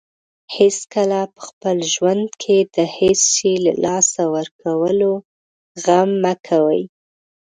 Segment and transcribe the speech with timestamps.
[0.57, 5.11] هیڅکله په خپل ژوند کې د هیڅ شی له لاسه ورکولو
[5.83, 6.81] غم مه کوئ.